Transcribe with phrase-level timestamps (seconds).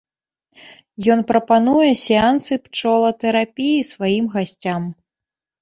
[1.15, 4.93] Ён прапануе сеансы пчолатэрапіі сваім гасцям.